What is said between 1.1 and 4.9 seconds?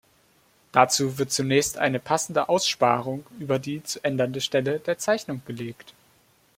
wird zunächst eine passende Aussparung über die zu ändernde Stelle